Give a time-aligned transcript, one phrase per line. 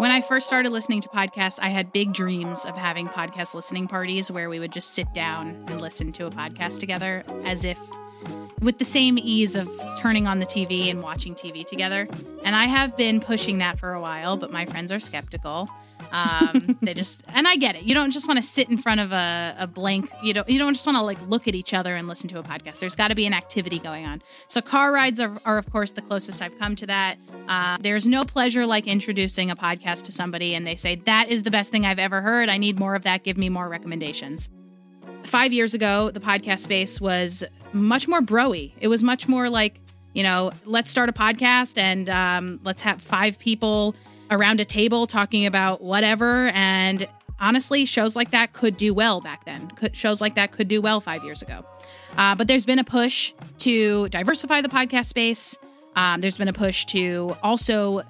[0.00, 3.86] When I first started listening to podcasts, I had big dreams of having podcast listening
[3.86, 7.78] parties where we would just sit down and listen to a podcast together as if
[8.62, 9.68] with the same ease of
[9.98, 12.08] turning on the TV and watching TV together.
[12.46, 15.68] And I have been pushing that for a while, but my friends are skeptical.
[16.12, 17.82] Um, they just and I get it.
[17.82, 20.10] You don't just want to sit in front of a, a blank.
[20.22, 22.38] You don't you don't just want to like look at each other and listen to
[22.38, 22.80] a podcast.
[22.80, 24.22] There's got to be an activity going on.
[24.48, 27.18] So car rides are, are of course the closest I've come to that.
[27.48, 31.42] Uh, there's no pleasure like introducing a podcast to somebody and they say that is
[31.42, 32.48] the best thing I've ever heard.
[32.48, 33.24] I need more of that.
[33.24, 34.48] Give me more recommendations.
[35.22, 38.72] Five years ago, the podcast space was much more broy.
[38.80, 39.80] It was much more like
[40.12, 43.94] you know, let's start a podcast and um, let's have five people
[44.30, 46.48] around a table talking about whatever.
[46.48, 47.06] And
[47.38, 49.68] honestly, shows like that could do well back then.
[49.72, 51.64] Could, shows like that could do well five years ago.
[52.16, 55.56] Uh, but there's been a push to diversify the podcast space.
[55.96, 58.02] Um, there's been a push to also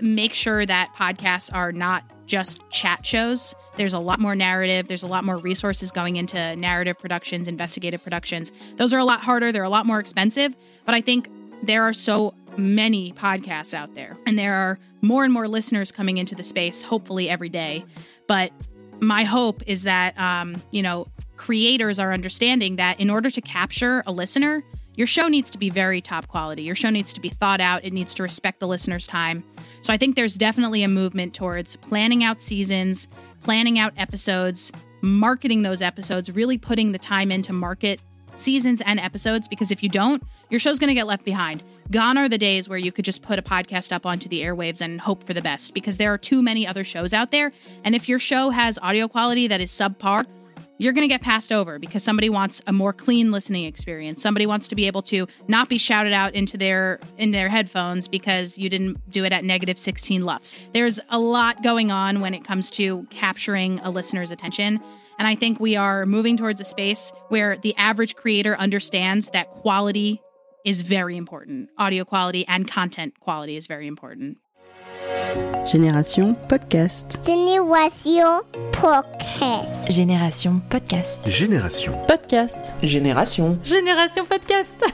[0.00, 3.54] make sure that podcasts are not just chat shows.
[3.76, 4.88] There's a lot more narrative.
[4.88, 8.52] There's a lot more resources going into narrative productions, investigative productions.
[8.76, 9.52] Those are a lot harder.
[9.52, 10.56] They're a lot more expensive.
[10.84, 11.28] But I think
[11.62, 16.18] there are so many podcasts out there, and there are more and more listeners coming
[16.18, 17.84] into the space, hopefully every day.
[18.26, 18.52] But
[19.00, 24.02] my hope is that, um, you know, creators are understanding that in order to capture
[24.06, 24.62] a listener,
[24.94, 26.62] your show needs to be very top quality.
[26.62, 27.84] Your show needs to be thought out.
[27.84, 29.42] It needs to respect the listener's time.
[29.80, 33.08] So I think there's definitely a movement towards planning out seasons,
[33.42, 34.70] planning out episodes,
[35.00, 38.00] marketing those episodes, really putting the time into market
[38.36, 41.62] seasons and episodes because if you don't, your show's going to get left behind.
[41.90, 44.80] Gone are the days where you could just put a podcast up onto the airwaves
[44.80, 47.52] and hope for the best because there are too many other shows out there.
[47.84, 50.24] And if your show has audio quality that is subpar,
[50.78, 54.20] you're going to get passed over because somebody wants a more clean listening experience.
[54.20, 58.08] Somebody wants to be able to not be shouted out into their in their headphones
[58.08, 60.56] because you didn't do it at negative 16 lufs.
[60.72, 64.80] There's a lot going on when it comes to capturing a listener's attention.
[65.18, 69.50] And I think we are moving towards a space where the average creator understands that
[69.50, 70.20] quality
[70.64, 71.68] is very important.
[71.78, 74.38] Audio quality and content quality is very important.
[75.64, 77.20] Génération Podcast.
[77.24, 78.40] Génération
[78.72, 79.88] Podcast.
[79.88, 81.28] Génération Podcast.
[81.28, 81.92] Génération.
[82.08, 82.74] Podcast.
[82.82, 83.58] Génération.
[83.62, 84.84] Génération Podcast.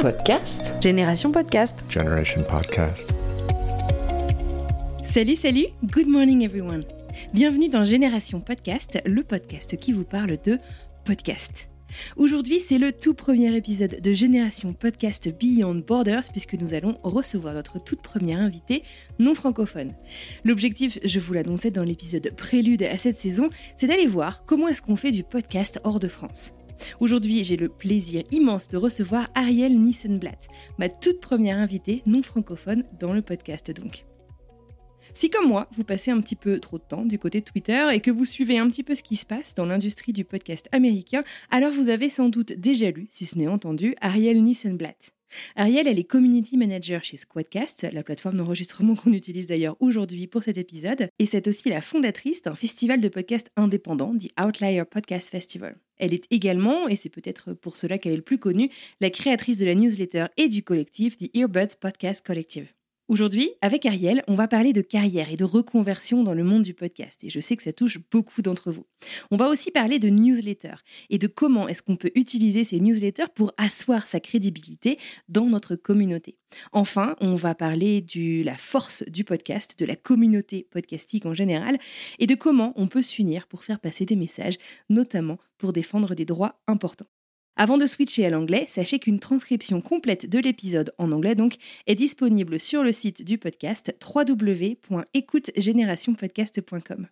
[0.00, 0.74] Podcast.
[0.82, 1.76] Génération Podcast.
[1.88, 3.08] Generation Podcast.
[5.02, 6.84] Salut, salut, good morning everyone.
[7.32, 10.58] Bienvenue dans Génération Podcast, le podcast qui vous parle de
[11.06, 11.70] podcast.
[12.16, 17.54] Aujourd'hui, c'est le tout premier épisode de Génération Podcast Beyond Borders puisque nous allons recevoir
[17.54, 18.82] notre toute première invitée
[19.18, 19.94] non francophone.
[20.44, 24.82] L'objectif, je vous l'annonçais dans l'épisode prélude à cette saison, c'est d'aller voir comment est-ce
[24.82, 26.52] qu'on fait du podcast hors de France.
[27.00, 32.84] Aujourd'hui, j'ai le plaisir immense de recevoir Ariel Nissenblatt, ma toute première invitée non francophone
[33.00, 34.07] dans le podcast donc.
[35.18, 37.88] Si comme moi, vous passez un petit peu trop de temps du côté de Twitter
[37.92, 40.68] et que vous suivez un petit peu ce qui se passe dans l'industrie du podcast
[40.70, 45.10] américain, alors vous avez sans doute déjà lu, si ce n'est entendu, Ariel Nissenblatt.
[45.56, 50.44] Ariel, elle est community manager chez Squadcast, la plateforme d'enregistrement qu'on utilise d'ailleurs aujourd'hui pour
[50.44, 55.30] cet épisode, et c'est aussi la fondatrice d'un festival de podcasts indépendant, The Outlier Podcast
[55.30, 55.80] Festival.
[55.96, 58.70] Elle est également, et c'est peut-être pour cela qu'elle est le plus connue,
[59.00, 62.68] la créatrice de la newsletter et du collectif The Earbuds Podcast Collective.
[63.08, 66.74] Aujourd'hui, avec Ariel, on va parler de carrière et de reconversion dans le monde du
[66.74, 67.24] podcast.
[67.24, 68.84] Et je sais que ça touche beaucoup d'entre vous.
[69.30, 73.30] On va aussi parler de newsletters et de comment est-ce qu'on peut utiliser ces newsletters
[73.34, 74.98] pour asseoir sa crédibilité
[75.30, 76.36] dans notre communauté.
[76.72, 81.78] Enfin, on va parler de la force du podcast, de la communauté podcastique en général,
[82.18, 84.58] et de comment on peut s'unir pour faire passer des messages,
[84.90, 87.06] notamment pour défendre des droits importants.
[87.60, 91.56] Avant de switcher à l'anglais, sachez qu'une transcription complète de l'épisode en anglais donc
[91.88, 97.08] est disponible sur le site du podcast www.écoutegénérationpodcast.com.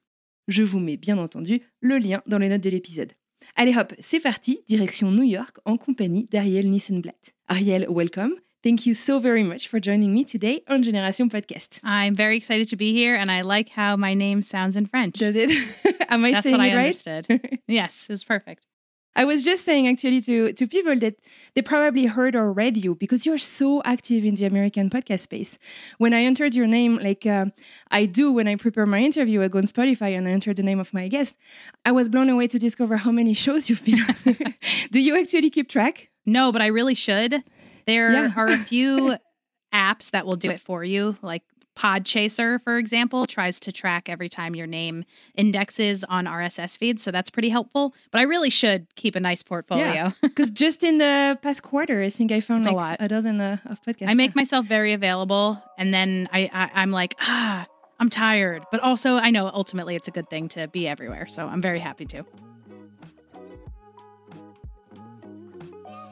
[0.46, 3.10] Je vous mets bien entendu le lien dans les notes de l'épisode.
[3.56, 7.34] Allez hop, c'est parti, direction New York en compagnie d'Ariel Nissenblatt.
[7.48, 8.30] Ariel, welcome.
[8.62, 11.80] Thank you so very much for joining me today on Génération Podcast.
[11.82, 15.18] I'm very excited to be here, and I like how my name sounds in French.
[15.18, 15.50] Does it?
[16.08, 16.86] Am I That's saying what I it right?
[16.86, 17.26] understood.
[17.66, 18.68] yes, it was perfect.
[19.16, 21.14] I was just saying actually to, to people that
[21.54, 25.58] they probably heard or read you because you're so active in the American podcast space.
[25.98, 27.46] When I entered your name, like uh,
[27.90, 30.62] I do when I prepare my interview, I go on Spotify and I enter the
[30.62, 31.34] name of my guest.
[31.84, 34.54] I was blown away to discover how many shows you've been on.
[34.92, 36.10] do you actually keep track?
[36.26, 37.42] No, but I really should.
[37.86, 38.32] There Yeah.
[38.36, 39.16] are a few
[39.72, 41.42] apps that will do it for you, like
[41.76, 47.02] Podchaser, for example, tries to track every time your name indexes on RSS feeds.
[47.02, 47.94] So that's pretty helpful.
[48.10, 50.12] But I really should keep a nice portfolio.
[50.22, 52.96] Because just in the past quarter, I think I found It's a lot.
[53.00, 54.08] a dozen uh, of podcasts.
[54.08, 57.66] I make myself very available, and then I, I I'm like, ah,
[58.00, 61.26] I'm tired, but also I know ultimately it's a good thing to be everywhere.
[61.26, 62.24] So I'm very happy to.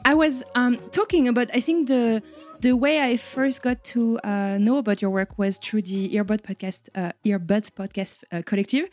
[0.07, 1.49] I was um, talking about.
[1.53, 2.21] I think the
[2.65, 6.41] the way I first got to uh, know about your work was through the Earbud
[6.41, 8.89] podcast, uh, Earbuds podcast uh, collective.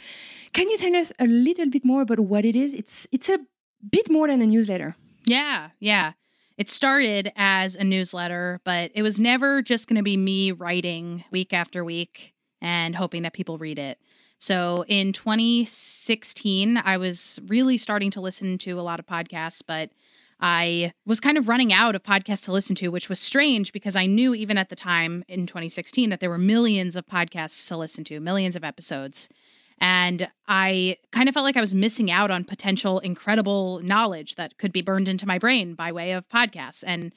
[0.53, 2.75] Can you tell us a little bit more about what it is?
[2.75, 3.39] It's it's a
[3.91, 4.95] bit more than a newsletter.
[5.25, 6.13] Yeah, yeah.
[6.59, 11.25] It started as a newsletter, but it was never just going to be me writing
[11.31, 13.99] week after week and hoping that people read it.
[14.37, 19.93] So in 2016, I was really starting to listen to a lot of podcasts, but
[20.43, 23.95] I was kind of running out of podcasts to listen to, which was strange because
[23.95, 27.77] I knew even at the time in 2016 that there were millions of podcasts to
[27.77, 29.29] listen to, millions of episodes.
[29.79, 34.59] And I kind of felt like I was missing out on potential incredible knowledge that
[34.59, 36.83] could be burned into my brain by way of podcasts.
[36.85, 37.13] And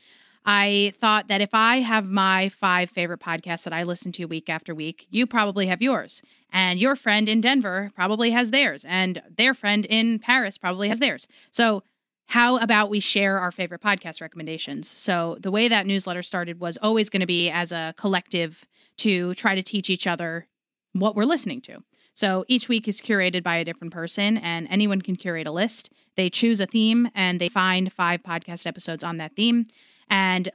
[0.45, 4.50] I thought that if I have my five favorite podcasts that I listen to week
[4.50, 6.22] after week, you probably have yours.
[6.54, 8.86] And your friend in Denver probably has theirs.
[8.88, 11.27] And their friend in Paris probably has theirs.
[11.50, 11.81] So,
[12.27, 14.89] how about we share our favorite podcast recommendations?
[14.89, 18.66] So, the way that newsletter started was always going to be as a collective
[18.98, 20.48] to try to teach each other
[20.94, 21.83] what we're listening to.
[22.16, 25.92] So each week is curated by a different person, and anyone can curate a list.
[26.16, 29.66] They choose a theme and they find five podcast episodes on that theme.
[30.10, 30.48] And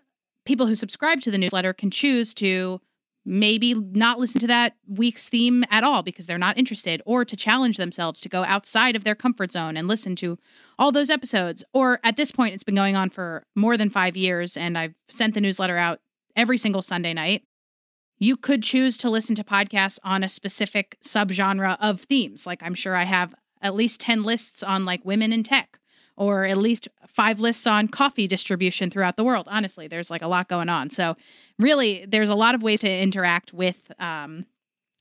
[0.46, 2.80] people who subscribe to the newsletter can choose to
[3.24, 7.36] maybe not listen to that week's theme at all because they're not interested, or to
[7.36, 10.38] challenge themselves to go outside of their comfort zone and listen to
[10.78, 11.64] all those episodes.
[11.72, 14.94] Or at this point, it's been going on for more than five years, and I've
[15.08, 16.00] sent the newsletter out
[16.36, 17.42] every single Sunday night
[18.20, 22.46] you could choose to listen to podcasts on a specific subgenre of themes.
[22.46, 25.79] Like I'm sure I have at least 10 lists on like women in tech
[26.16, 29.46] or at least five lists on coffee distribution throughout the world.
[29.50, 30.90] Honestly, there's like a lot going on.
[30.90, 31.16] So
[31.58, 34.46] really there's a lot of ways to interact with um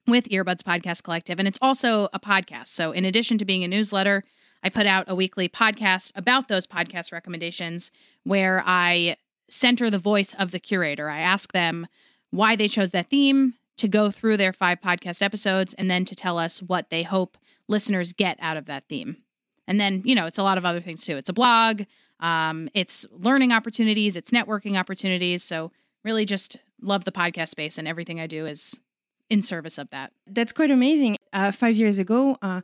[0.08, 2.68] with Earbuds Podcast Collective and it's also a podcast.
[2.68, 4.24] So in addition to being a newsletter,
[4.64, 7.92] I put out a weekly podcast about those podcast recommendations
[8.24, 9.18] where I
[9.50, 11.10] center the voice of the curator.
[11.10, 11.88] I ask them
[12.32, 16.14] why they chose that theme, to go through their five podcast episodes, and then to
[16.14, 17.38] tell us what they hope
[17.70, 19.18] listeners get out of that theme.
[19.70, 21.16] And then, you know, it's a lot of other things too.
[21.16, 21.84] It's a blog,
[22.20, 25.44] um, it's learning opportunities, it's networking opportunities.
[25.44, 25.72] So,
[26.04, 28.80] really just love the podcast space, and everything I do is
[29.30, 30.12] in service of that.
[30.26, 31.18] That's quite amazing.
[31.32, 32.62] Uh, five years ago, uh,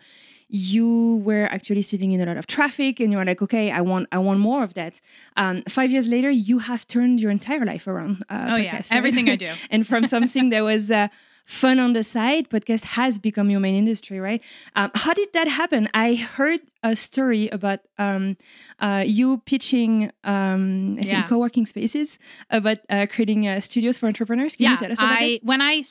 [0.48, 3.81] you were actually sitting in a lot of traffic, and you were like, "Okay, I
[3.81, 5.00] want, I want more of that."
[5.38, 8.24] Um, five years later, you have turned your entire life around.
[8.30, 8.74] Uh, Oh, yeah.
[8.75, 8.92] right?
[8.92, 9.52] Everything I do.
[9.69, 11.07] and from something that was uh,
[11.45, 14.42] fun on the side, podcast has become your main industry, right?
[14.75, 15.88] Um, how did that happen?
[15.94, 18.36] I heard a story about um,
[18.80, 21.12] uh, you pitching, um, I Yeah.
[21.12, 22.18] think, co-working spaces
[22.49, 24.56] about uh, creating uh, studios for entrepreneurs.
[24.56, 25.83] Can you yeah, tell us about I when I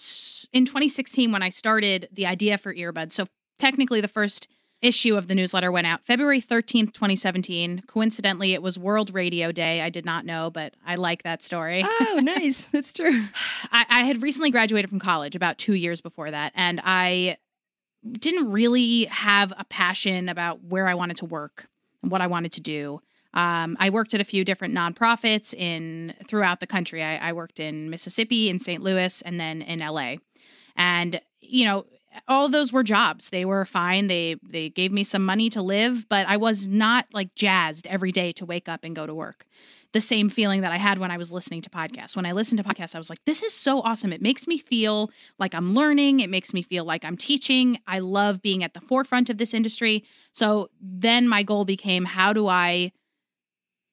[0.53, 3.13] in 2016 when I started the idea for earbuds.
[3.13, 3.27] So
[3.59, 4.49] technically, the first
[4.85, 7.83] issue of the newsletter went out February 13th, 2017.
[7.87, 9.81] Coincidentally, it was World Radio Day.
[9.81, 11.83] I did not know, but I like that story.
[11.85, 12.67] Oh, nice.
[12.67, 13.25] That's true.
[13.73, 17.39] I, I had recently graduated from college about two years before that, and I
[18.11, 21.69] didn't really have a passion about where I wanted to work
[22.03, 23.01] and what I wanted to do.
[23.33, 27.03] Um, I worked at a few different nonprofits in throughout the country.
[27.03, 28.83] I, I worked in Mississippi, in St.
[28.83, 30.17] Louis, and then in LA.
[30.77, 31.87] And you know,
[32.29, 33.31] all those were jobs.
[33.31, 34.07] They were fine.
[34.07, 38.13] They they gave me some money to live, but I was not like jazzed every
[38.13, 39.47] day to wake up and go to work
[39.95, 42.17] the same feeling that I had when I was listening to podcasts.
[42.17, 44.13] When I listened to podcasts, I was like, this is so awesome.
[44.13, 46.19] It makes me feel like I'm learning.
[46.19, 47.79] It makes me feel like I'm teaching.
[47.87, 50.05] I love being at the forefront of this industry.
[50.33, 52.91] So then my goal became how do I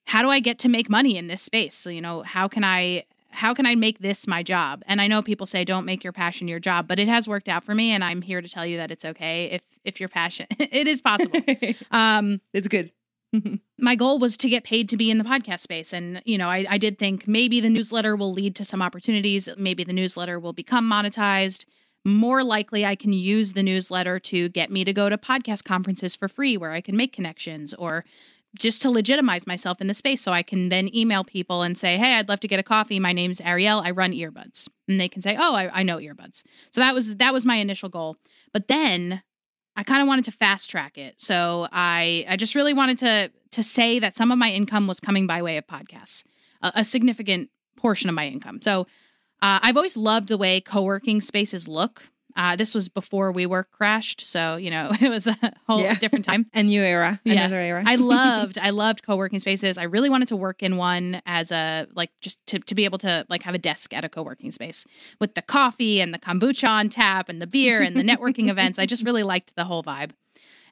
[0.08, 1.75] how do I get to make money in this space?
[1.75, 4.84] So, you know, how can I how can I make this my job?
[4.88, 7.50] And I know people say don't make your passion your job, but it has worked
[7.50, 10.10] out for me and I'm here to tell you that it's okay if if your
[10.10, 11.40] passion it is possible.
[11.92, 12.92] um That's good.
[13.80, 15.94] my goal was to get paid to be in the podcast space.
[15.94, 19.50] And, you know, I, I did think maybe the newsletter will lead to some opportunities.
[19.58, 21.66] Maybe the newsletter will become monetized.
[22.04, 26.16] More likely, I can use the newsletter to get me to go to podcast conferences
[26.16, 28.04] for free where I can make connections or
[28.60, 31.98] just to legitimize myself in the space so I can then email people and say,
[31.98, 33.00] Hey, I'd love to get a coffee.
[33.00, 33.86] My name's Arielle.
[33.86, 34.67] I run earbuds.
[34.88, 36.43] And they can say, Oh, I, I know earbuds.
[36.72, 38.17] So that was that was my initial goal.
[38.53, 39.24] But then
[39.75, 41.22] I kind of wanted to fast track it.
[41.22, 45.00] So I I just really wanted to to say that some of my income was
[45.00, 46.24] coming by way of podcasts,
[46.62, 48.62] a, a significant portion of my income.
[48.62, 48.81] So
[49.41, 52.03] uh, I've always loved the way co-working spaces look.
[52.36, 55.96] Uh, this was before we were crashed, so you know it was a whole Yeah.
[55.96, 56.48] different time.
[56.54, 57.38] A new era, Yes.
[57.52, 57.84] another era.
[57.86, 59.78] I loved, I loved co-working spaces.
[59.78, 62.98] I really wanted to work in one as a like just to, to be able
[63.00, 64.86] to like have a desk at a co-working space
[65.20, 68.80] with the coffee and the kombucha on tap and the beer and the networking events.
[68.80, 70.12] I just really liked the whole vibe.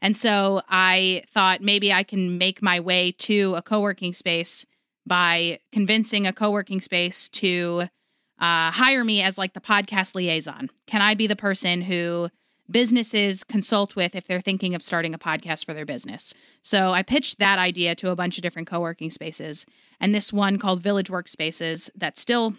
[0.01, 4.65] And so I thought maybe I can make my way to a co-working space
[5.05, 7.89] by convincing a co-working space to
[8.39, 10.69] uh, hire me as like the podcast liaison.
[10.87, 12.29] Can I be the person who
[12.71, 16.33] businesses consult with if they're thinking of starting a podcast for their business?
[16.61, 19.65] So I pitched that idea to a bunch of different co-working spaces,
[19.99, 22.55] and this one called Village Workspaces that still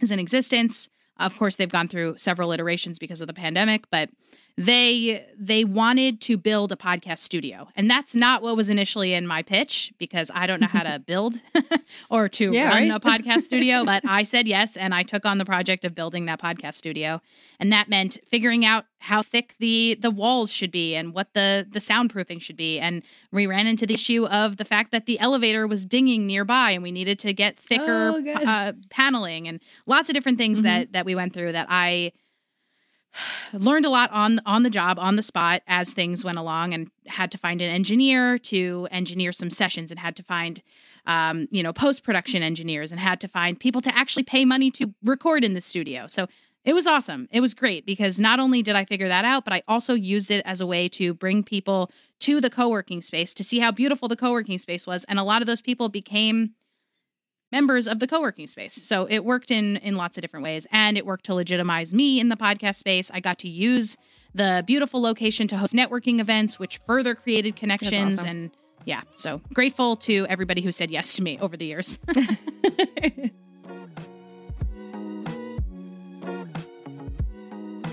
[0.00, 0.88] is in existence.
[1.18, 4.10] Of course, they've gone through several iterations because of the pandemic, but
[4.56, 7.68] they they wanted to build a podcast studio.
[7.74, 10.98] And that's not what was initially in my pitch because i don't know how to
[11.06, 11.40] build
[12.10, 12.90] or to Yeah, run right?
[12.92, 16.26] a podcast studio but i said yes and i took on the project of building
[16.26, 17.20] that podcast studio.
[17.60, 21.66] And that meant figuring out how thick the the walls should be and what the
[21.70, 22.78] the soundproofing should be.
[22.78, 26.70] And we ran into the issue of the fact that the elevator was dinging nearby
[26.70, 30.92] and we needed to get thicker Oh, uh, paneling and lots of different things that
[30.92, 32.12] that we went through that i
[33.52, 36.90] learned a lot on on the job on the spot as things went along and
[37.06, 40.62] had to find an engineer to engineer some sessions and had to find
[41.06, 44.70] um, you know post production engineers and had to find people to actually pay money
[44.70, 46.06] to record in the studio.
[46.06, 46.26] So
[46.64, 47.28] it was awesome.
[47.30, 50.30] It was great because not only did i figure that out but i also used
[50.30, 51.90] it as a way to bring people
[52.20, 55.04] to the co-working space to see how beautiful the co-working space was.
[55.04, 56.54] And a lot of those people became
[57.52, 58.74] members of the co-working space.
[58.74, 62.20] So it worked in in lots of different ways and it worked to legitimize me
[62.20, 63.10] in the podcast space.
[63.12, 63.96] I got to use
[64.34, 68.28] the beautiful location to host networking events which further created connections awesome.
[68.28, 68.50] and
[68.86, 71.98] yeah, so grateful to everybody who said yes to me over the years.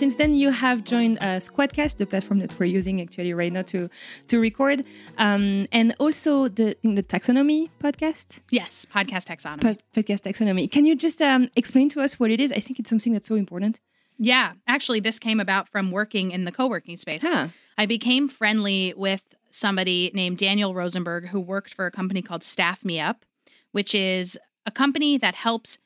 [0.02, 3.62] Since then, you have joined uh, Squadcast, the platform that we're using actually right now
[3.74, 3.88] to
[4.30, 4.82] to record,
[5.20, 9.62] um, and also the the Taxonomy podcast, yes, podcast taxonomy.
[9.62, 10.72] pod- podcast Taxonomy.
[10.72, 12.52] Can you just um, explain to us what it is?
[12.52, 13.80] I think it's something that's so important.
[14.18, 17.22] Yeah, actually, this came about from working in the co working space.
[17.22, 17.50] Huh.
[17.78, 22.84] I became friendly with somebody named Daniel Rosenberg who worked for a company called Staff
[22.84, 23.24] Me Up,
[23.72, 25.78] which is a company that helps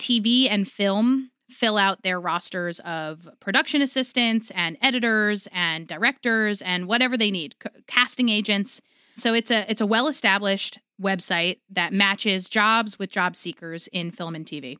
[0.00, 6.86] TV and film fill out their rosters of production assistants and editors and directors and
[6.86, 8.80] whatever they need, c- casting agents.
[9.16, 14.34] So it's a it's a well-established website that matches jobs with job seekers in film
[14.34, 14.76] and TV.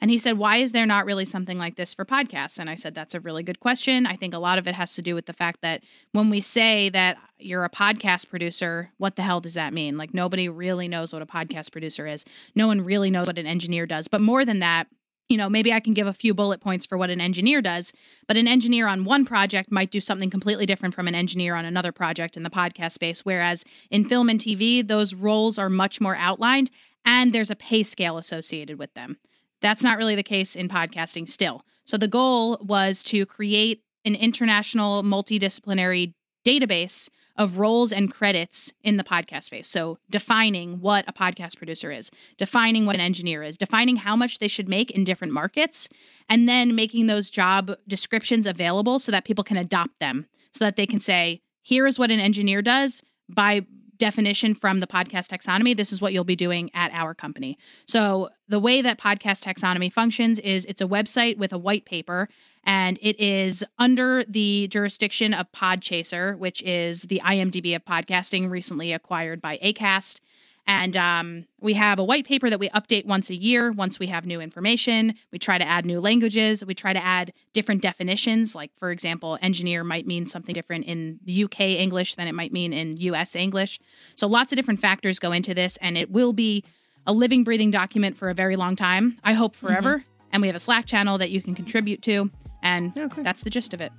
[0.00, 2.58] And he said, Why is there not really something like this for podcasts?
[2.58, 4.06] And I said, That's a really good question.
[4.06, 6.40] I think a lot of it has to do with the fact that when we
[6.40, 9.96] say that you're a podcast producer, what the hell does that mean?
[9.96, 12.24] Like, nobody really knows what a podcast producer is.
[12.54, 14.08] No one really knows what an engineer does.
[14.08, 14.86] But more than that,
[15.28, 17.92] you know, maybe I can give a few bullet points for what an engineer does,
[18.28, 21.64] but an engineer on one project might do something completely different from an engineer on
[21.64, 23.24] another project in the podcast space.
[23.24, 26.70] Whereas in film and TV, those roles are much more outlined
[27.04, 29.18] and there's a pay scale associated with them.
[29.60, 31.62] That's not really the case in podcasting still.
[31.84, 36.14] So the goal was to create an international multidisciplinary
[36.46, 39.68] database of roles and credits in the podcast space.
[39.68, 44.38] So defining what a podcast producer is, defining what an engineer is, defining how much
[44.38, 45.88] they should make in different markets,
[46.28, 50.76] and then making those job descriptions available so that people can adopt them so that
[50.76, 53.66] they can say, here is what an engineer does by
[53.98, 57.58] definition from the podcast taxonomy this is what you'll be doing at our company.
[57.86, 62.28] So the way that podcast taxonomy functions is it's a website with a white paper
[62.64, 68.92] and it is under the jurisdiction of podchaser which is the imdb of podcasting recently
[68.92, 70.20] acquired by acast
[70.66, 74.06] and um, we have a white paper that we update once a year once we
[74.08, 75.14] have new information.
[75.30, 76.64] We try to add new languages.
[76.64, 78.54] We try to add different definitions.
[78.54, 82.72] Like, for example, engineer might mean something different in UK English than it might mean
[82.72, 83.78] in US English.
[84.16, 86.64] So, lots of different factors go into this, and it will be
[87.06, 89.18] a living, breathing document for a very long time.
[89.22, 90.04] I hope forever.
[90.32, 92.30] And we have a Slack channel that you can contribute to.
[92.62, 93.22] And Oh, cool.
[93.22, 93.92] that's the gist of it.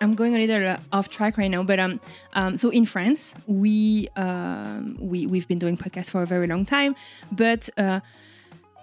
[0.00, 2.00] I'm going a little uh, off track right now, but um,
[2.34, 6.64] um, so in France, we um, we we've been doing podcasts for a very long
[6.64, 6.94] time,
[7.32, 8.00] but uh,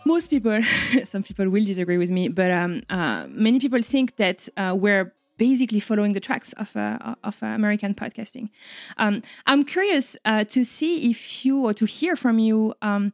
[0.06, 0.60] most people,
[1.06, 5.14] some people will disagree with me, but um, uh, many people think that uh, we're
[5.38, 8.50] basically following the tracks of uh, of American podcasting.
[8.98, 13.14] Um, I'm curious uh, to see if you or to hear from you um,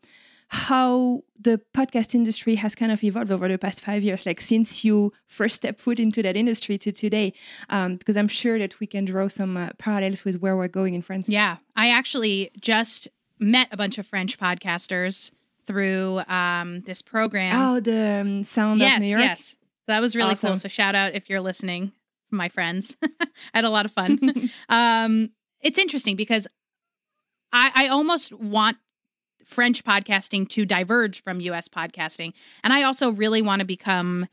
[0.52, 4.84] how the podcast industry has kind of evolved over the past five years, like since
[4.84, 7.32] you first stepped foot into that industry to today,
[7.70, 10.94] um, because I'm sure that we can draw some uh, parallels with where we're going
[10.94, 11.30] in France.
[11.30, 13.08] Yeah, I actually just
[13.40, 15.32] met a bunch of French podcasters
[15.66, 17.54] through um, this program.
[17.56, 19.22] Oh, the um, Sound yes, of New York.
[19.22, 19.56] yes,
[19.88, 20.50] that was really Awesome.
[20.50, 20.58] cool.
[20.58, 21.94] So shout out if you're listening,
[22.30, 22.98] my friends.
[23.04, 24.20] I had a lot of fun.
[24.70, 25.30] um,
[25.62, 26.46] it's interesting because
[27.54, 28.76] I, I almost want
[29.46, 32.34] French podcasting to diverge from US podcasting.
[32.64, 34.28] And I also really want to become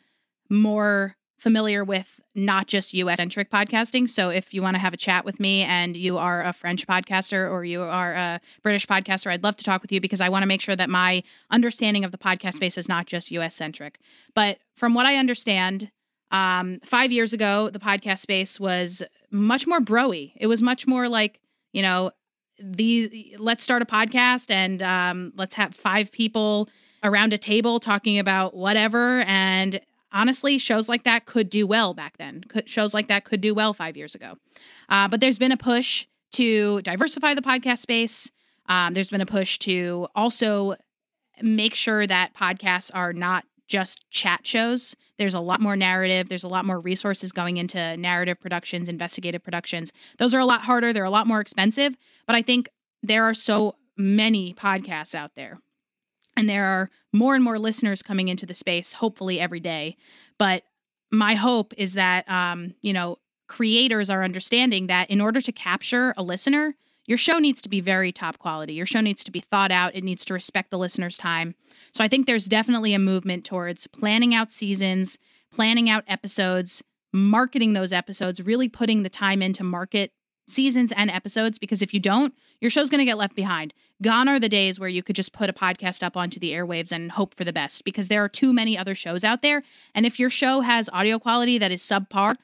[0.51, 4.09] more familiar with not just US centric podcasting.
[4.09, 6.87] So if you want to have a chat with me and you are a French
[6.87, 10.29] podcaster or you are a British podcaster, I'd love to talk with you because I
[10.29, 13.55] want to make sure that my understanding of the podcast space is not just US
[13.55, 13.99] centric.
[14.35, 15.91] But from what I understand,
[16.31, 20.33] um, five years ago, the podcast space was much more broy.
[20.37, 21.41] It was much more like,
[21.73, 22.11] you know,
[22.61, 26.69] these let's start a podcast and um, let's have five people
[27.03, 29.21] around a table talking about whatever.
[29.23, 29.81] And
[30.13, 32.43] honestly, shows like that could do well back then.
[32.49, 34.37] Could, shows like that could do well five years ago.
[34.89, 38.31] Uh, but there's been a push to diversify the podcast space.
[38.67, 40.77] Um, there's been a push to also
[41.41, 44.97] make sure that podcasts are not just chat shows.
[45.19, 46.29] There's a lot more narrative.
[46.29, 49.93] There's a lot more resources going into narrative productions, investigative productions.
[50.19, 50.93] Those are a lot harder.
[50.93, 51.97] They're a lot more expensive.
[52.27, 52.69] But I think
[53.03, 55.59] there are so many podcasts out there.
[56.37, 59.97] And there are more and more listeners coming into the space, hopefully every day.
[60.39, 60.63] But
[61.11, 66.15] my hope is that, um, you know, creators are understanding that in order to capture
[66.17, 66.75] a listener,
[67.09, 68.75] your show needs to be very top quality.
[68.75, 69.97] Your show needs to be thought out.
[69.97, 71.55] It needs to respect the listener's time.
[71.93, 75.19] So I think there's definitely a movement towards planning out seasons,
[75.51, 80.13] planning out episodes, marketing those episodes, really putting the time into market
[80.47, 83.73] seasons and episodes because if you don't, your show's going to get left behind.
[84.03, 86.93] Gone are the days where you could just put a podcast up onto the airwaves
[86.93, 89.63] and hope for the best because there are too many other shows out there.
[89.95, 92.35] And if your show has audio quality that is subpar,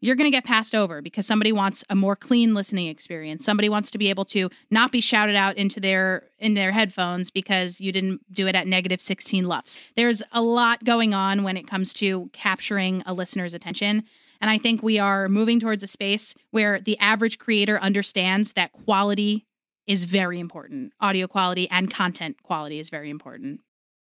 [0.00, 3.44] you're going to get passed over because somebody wants a more clean listening experience.
[3.44, 7.30] Somebody wants to be able to not be shouted out into their in their headphones
[7.30, 9.78] because you didn't do it at negative 16 lufs.
[9.96, 14.04] There's a lot going on when it comes to capturing a listener's attention.
[14.40, 18.72] And I think we are moving towards a space where the average creator understands that
[18.72, 19.46] quality
[19.86, 20.92] is very important.
[21.00, 23.60] Audio quality and content quality is very important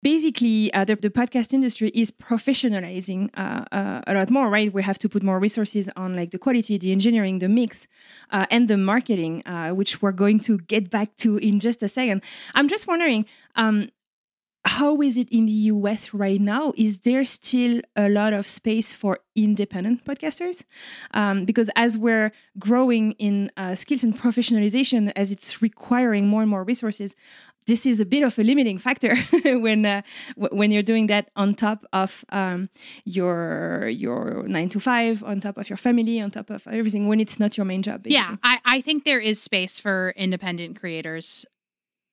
[0.06, 4.84] basically uh, the, the podcast industry is professionalizing uh, uh, a lot more right we
[4.84, 7.88] have to put more resources on like the quality the engineering the mix
[8.30, 11.88] uh, and the marketing uh, which we're going to get back to in just a
[11.88, 12.22] second
[12.54, 13.90] i'm just wondering um,
[14.66, 16.74] how is it in the US right now?
[16.76, 20.64] Is there still a lot of space for independent podcasters?
[21.14, 26.50] Um, because as we're growing in uh, skills and professionalization, as it's requiring more and
[26.50, 27.16] more resources,
[27.68, 30.02] this is a bit of a limiting factor when uh,
[30.36, 32.70] when you're doing that on top of um,
[33.06, 37.08] your your nine to five, on top of your family, on top of everything.
[37.08, 38.04] When it's not your main job.
[38.04, 38.16] Basically.
[38.16, 41.46] Yeah, I, I think there is space for independent creators.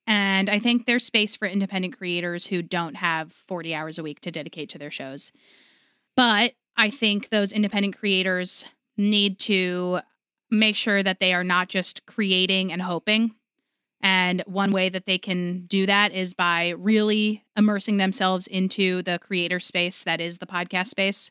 [0.07, 4.21] And I think there's space for independent creators who don't have 40 hours a week
[4.23, 5.33] to dedicate to their shows.
[6.17, 10.01] But I think those independent creators need to
[10.51, 13.35] make sure that they are not just creating and hoping.
[14.03, 19.19] And one way that they can do that is by really immersing themselves into the
[19.21, 21.31] creator space that is the podcast space.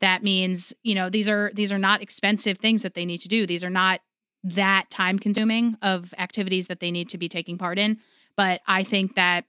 [0.00, 3.28] That means, you know, these are these are not expensive things that they need to
[3.28, 3.46] do.
[3.46, 4.00] These are not
[4.44, 7.98] that time consuming of activities that they need to be taking part in.
[8.36, 9.44] But I think that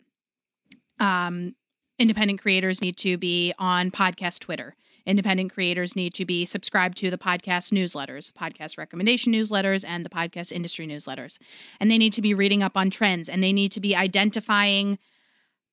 [0.99, 1.53] um,
[1.99, 4.75] independent creators need to be on podcast Twitter.
[5.05, 10.09] Independent creators need to be subscribed to the podcast newsletters, podcast recommendation newsletters, and the
[10.09, 11.39] podcast industry newsletters.
[11.79, 14.99] And they need to be reading up on trends and they need to be identifying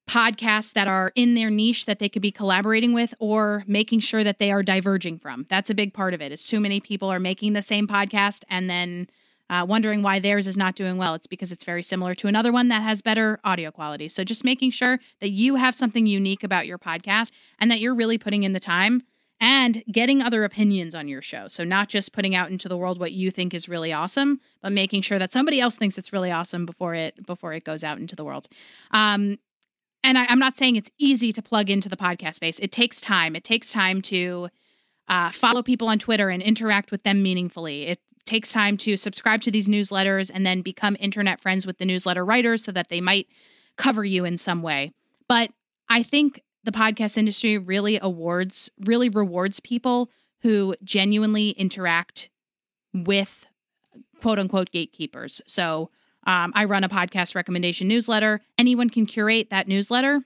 [0.08, 4.22] podcasts that are in their niche that they could be collaborating with or making sure
[4.22, 5.46] that they are diverging from.
[5.48, 6.30] That's a big part of it.
[6.30, 9.08] Is too many people are making the same podcast and then
[9.50, 11.14] uh, wondering why theirs is not doing well.
[11.14, 14.08] It's because it's very similar to another one that has better audio quality.
[14.08, 17.94] So just making sure that you have something unique about your podcast and that you're
[17.94, 19.02] really putting in the time
[19.40, 21.48] and getting other opinions on your show.
[21.48, 24.72] So not just putting out into the world what you think is really awesome, but
[24.72, 27.98] making sure that somebody else thinks it's really awesome before it before it goes out
[27.98, 28.46] into the world.
[28.92, 29.38] Um,
[30.02, 32.58] and I, am not saying it's easy to plug into the podcast space.
[32.58, 33.34] It takes time.
[33.34, 34.48] It takes time to
[35.08, 37.86] uh, follow people on Twitter and interact with them meaningfully.
[37.86, 41.84] It takes time to subscribe to these newsletters and then become internet friends with the
[41.84, 43.28] newsletter writers so that they might
[43.76, 44.92] cover you in some way.
[45.28, 45.50] But
[45.88, 50.10] I think the podcast industry really awards, really rewards people
[50.42, 52.30] who genuinely interact
[52.92, 53.46] with
[54.20, 55.40] quote unquote gatekeepers.
[55.46, 55.90] So
[56.26, 58.40] um, I run a podcast recommendation newsletter.
[58.58, 60.22] Anyone can curate that newsletter.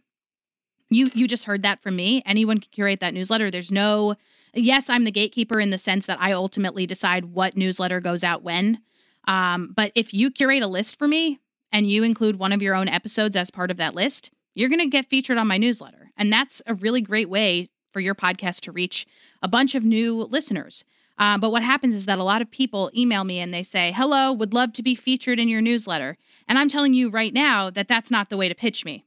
[0.91, 2.23] You you just heard that from me.
[2.25, 3.51] Anyone can curate that newsletter.
[3.51, 4.15] There's no
[4.61, 8.43] yes, I'm the gatekeeper in the sense that I ultimately decide what newsletter goes out
[8.43, 8.81] when.
[9.27, 11.39] Um, but if you curate a list for me
[11.71, 14.81] and you include one of your own episodes as part of that list, you're going
[14.81, 16.11] to get featured on my newsletter.
[16.17, 19.07] And that's a really great way for your podcast to reach
[19.43, 20.85] a bunch of new listeners.
[21.19, 23.93] Uh, but what happens is that a lot of people email me and they say,
[23.93, 26.17] Hello, would love to be featured in your newsletter.
[26.47, 29.05] And I'm telling you right now that that's not the way to pitch me.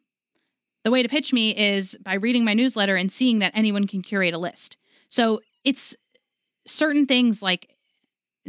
[0.84, 4.02] The way to pitch me is by reading my newsletter and seeing that anyone can
[4.02, 4.78] curate a list.
[5.12, 5.96] So it's
[6.66, 7.70] certain things like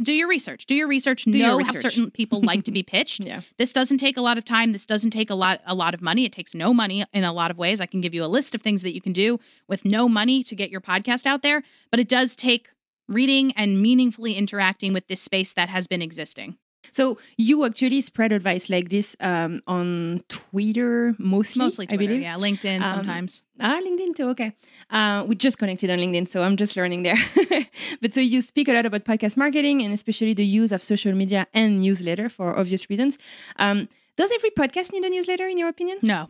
[0.01, 0.65] do your research.
[0.65, 1.25] Do your research.
[1.25, 3.23] Do your know how certain people like to be pitched.
[3.23, 3.41] Yeah.
[3.57, 4.71] This doesn't take a lot of time.
[4.71, 6.25] This doesn't take a lot a lot of money.
[6.25, 7.79] It takes no money in a lot of ways.
[7.79, 10.41] I can give you a list of things that you can do with no money
[10.43, 12.69] to get your podcast out there, but it does take
[13.07, 16.57] reading and meaningfully interacting with this space that has been existing.
[16.91, 22.21] So you actually spread advice like this um, on Twitter mostly, Mostly Twitter, I believe.
[22.21, 23.43] yeah, LinkedIn Um, sometimes.
[23.59, 24.29] Ah, LinkedIn too.
[24.29, 24.53] Okay.
[24.89, 27.17] Uh, we just connected on LinkedIn, so I'm just learning there.
[28.01, 31.13] but so you speak a lot about podcast marketing and especially the use of social
[31.13, 33.17] media and newsletter for obvious reasons.
[33.57, 35.97] Um, does every podcast need a newsletter, in your opinion?
[36.03, 36.29] No,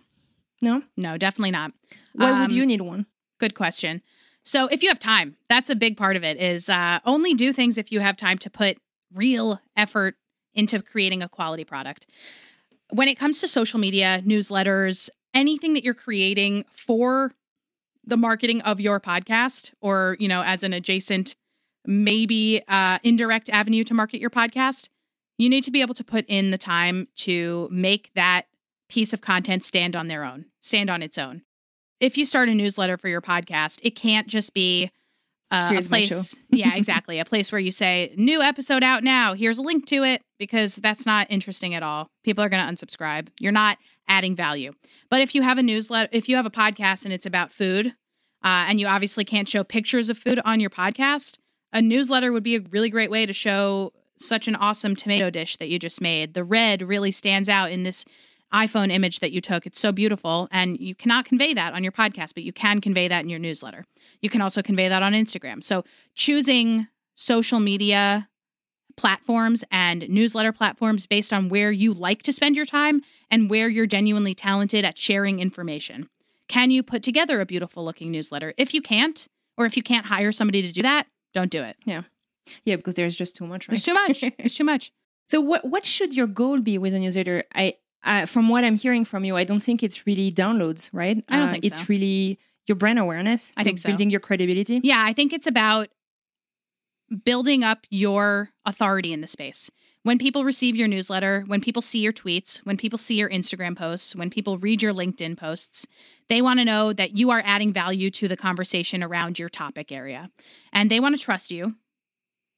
[0.61, 0.83] No.
[0.95, 1.73] no, definitely not.
[2.13, 3.07] Why would Um, you need one?
[3.39, 4.01] Good question.
[4.43, 7.51] So if you have time, that's a big part of it is uh, only do
[7.53, 8.77] things if you have time to put
[9.13, 10.15] real effort
[10.55, 12.07] into creating a quality product.
[12.91, 17.31] When it comes to social media, newsletters, anything that you're creating for
[18.05, 21.35] the marketing of your podcast or, you know, as an adjacent
[21.85, 24.89] maybe uh, indirect avenue to market your podcast,
[25.37, 28.43] you need to be able to put in the time to make that
[28.89, 31.41] piece of content stand on their own, stand on its own
[32.03, 34.91] if you start a newsletter for your podcast, it can't just be
[35.53, 36.39] uh, Here's a place.
[36.49, 37.19] yeah, exactly.
[37.19, 39.35] A place where you say, new episode out now.
[39.35, 42.07] Here's a link to it because that's not interesting at all.
[42.23, 43.27] People are going to unsubscribe.
[43.39, 44.73] You're not adding value.
[45.11, 47.93] But if you have a newsletter, if you have a podcast and it's about food,
[48.43, 51.37] uh, and you obviously can't show pictures of food on your podcast,
[51.71, 55.57] a newsletter would be a really great way to show such an awesome tomato dish
[55.57, 56.33] that you just made.
[56.33, 58.05] The red really stands out in this
[58.53, 59.65] iPhone image that you took.
[59.65, 60.47] It's so beautiful.
[60.51, 63.39] And you cannot convey that on your podcast, but you can convey that in your
[63.39, 63.85] newsletter.
[64.21, 65.63] You can also convey that on Instagram.
[65.63, 68.29] So choosing social media
[68.95, 73.67] platforms and newsletter platforms based on where you like to spend your time and where
[73.67, 76.09] you're genuinely talented at sharing information.
[76.47, 78.53] Can you put together a beautiful looking newsletter?
[78.57, 81.77] If you can't, or if you can't hire somebody to do that, don't do it.
[81.85, 82.03] Yeah.
[82.65, 83.77] Yeah, because there's just too much, right?
[83.77, 84.23] It's too much.
[84.37, 84.91] it's too much.
[85.29, 87.43] So what what should your goal be with a newsletter?
[87.55, 91.23] I uh, from what I'm hearing from you, I don't think it's really downloads, right?
[91.29, 91.85] I don't Uh, think it's so.
[91.87, 93.51] really your brand awareness.
[93.57, 93.89] I think so.
[93.89, 94.79] building your credibility.
[94.83, 95.89] Yeah, I think it's about
[97.25, 99.69] building up your authority in the space.
[100.03, 103.75] When people receive your newsletter, when people see your tweets, when people see your Instagram
[103.77, 105.85] posts, when people read your LinkedIn posts,
[106.27, 109.91] they want to know that you are adding value to the conversation around your topic
[109.91, 110.29] area.
[110.73, 111.75] And they want to trust you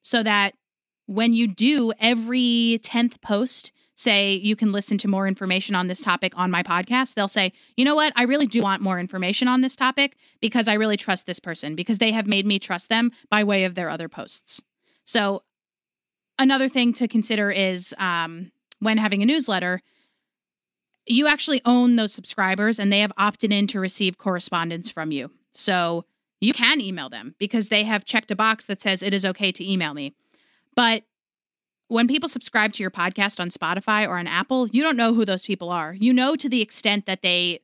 [0.03, 0.55] so that
[1.05, 6.01] when you do every 10th post, say you can listen to more information on this
[6.01, 8.13] topic on my podcast, they'll say, you know what?
[8.15, 11.75] I really do want more information on this topic because I really trust this person
[11.75, 14.61] because they have made me trust them by way of their other posts.
[15.05, 15.43] So,
[16.37, 19.81] another thing to consider is um, when having a newsletter,
[21.07, 25.31] you actually own those subscribers and they have opted in to receive correspondence from you.
[25.53, 26.05] So,
[26.41, 29.51] you can email them because they have checked a box that says it is okay
[29.53, 30.13] to email me.
[30.75, 31.03] But
[31.87, 35.25] when people subscribe to your podcast on Spotify or on Apple, you don't know who
[35.25, 35.93] those people are.
[35.93, 37.59] You know to the extent that they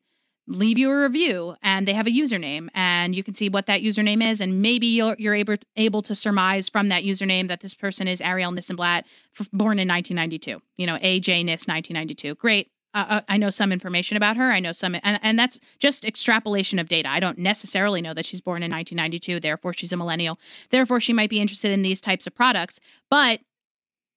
[0.48, 3.82] leave you a review and they have a username and you can see what that
[3.82, 7.74] username is and maybe you're, you're able, able to surmise from that username that this
[7.74, 9.04] person is Arielle Nissenblatt,
[9.40, 10.62] f- born in 1992.
[10.78, 12.36] You know, AJ Niss 1992.
[12.36, 12.72] Great.
[12.94, 14.52] Uh, uh, I know some information about her.
[14.52, 17.08] I know some, and, and that's just extrapolation of data.
[17.08, 19.40] I don't necessarily know that she's born in 1992.
[19.40, 20.38] Therefore, she's a millennial.
[20.72, 22.82] Therefore, she might be interested in these types of products.
[23.10, 23.40] But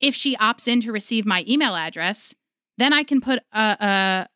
[0.00, 2.34] if she opts in to receive my email address,
[2.78, 4.26] then I can put a, a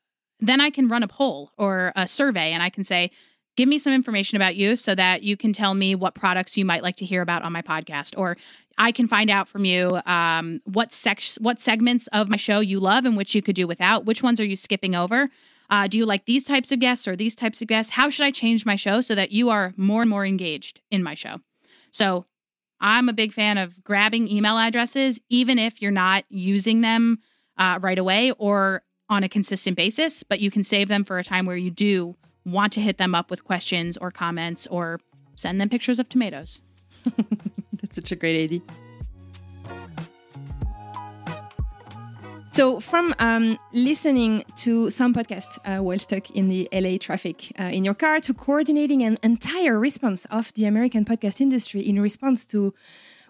[0.40, 3.10] then I can run a poll or a survey and I can say,
[3.56, 6.64] give me some information about you so that you can tell me what products you
[6.64, 8.14] might like to hear about on my podcast.
[8.16, 8.36] Or
[8.78, 12.78] I can find out from you um, what sex what segments of my show you
[12.78, 14.04] love and which you could do without.
[14.04, 15.28] Which ones are you skipping over?
[15.70, 17.92] Uh, do you like these types of guests or these types of guests?
[17.92, 21.02] How should I change my show so that you are more and more engaged in
[21.02, 21.40] my show?
[21.90, 22.26] So
[22.80, 27.18] I'm a big fan of grabbing email addresses, even if you're not using them
[27.56, 31.24] uh, right away or on a consistent basis, but you can save them for a
[31.24, 35.00] time where you do want to hit them up with questions or comments or
[35.36, 36.62] send them pictures of tomatoes.
[37.80, 38.60] That's such a great idea.
[42.58, 47.62] So, from um, listening to some podcasts uh, while stuck in the LA traffic uh,
[47.62, 52.44] in your car to coordinating an entire response of the American podcast industry in response
[52.46, 52.74] to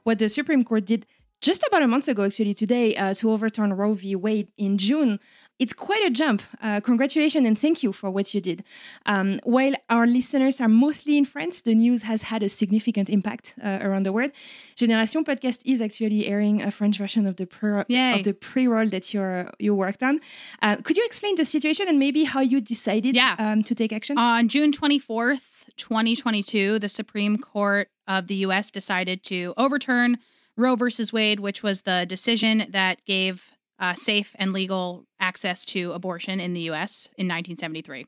[0.05, 1.05] what the Supreme Court did
[1.43, 4.17] just about a month ago, actually, today, uh, to overturn Roe v.
[4.17, 5.21] Wade in June.
[5.59, 6.41] It's quite a jump.
[6.63, 8.63] Uh, congratulations and thank you for what you did.
[9.07, 13.57] Um, while our listeners are mostly in France, the news has had a significant impact
[13.63, 14.31] uh, around the world.
[14.77, 18.15] Génération Podcast is actually airing a French version of the pre- Yay.
[18.19, 20.21] of the pre-roll that you're, you worked on.
[20.63, 23.35] Uh, could you explain the situation and maybe how you decided Yeah.
[23.39, 24.17] um, to take action?
[24.17, 28.71] On June 24th, 2022, the Supreme Court of the U.S.
[28.71, 30.19] decided to overturn
[30.57, 35.93] Roe versus Wade, which was the decision that gave uh, safe and legal access to
[35.93, 37.07] abortion in the U.S.
[37.17, 38.07] in 1973.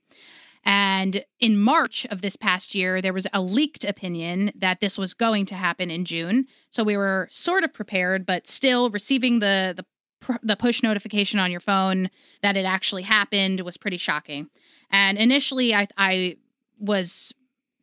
[0.65, 5.15] And in March of this past year, there was a leaked opinion that this was
[5.15, 6.47] going to happen in June.
[6.71, 9.85] So we were sort of prepared, but still receiving the the
[10.43, 12.11] the push notification on your phone
[12.43, 14.49] that it actually happened was pretty shocking.
[14.91, 16.37] And initially, I I
[16.79, 17.33] was